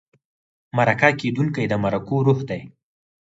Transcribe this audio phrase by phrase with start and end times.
[0.77, 2.61] مرکه کېدونکی د مرکو روح دی.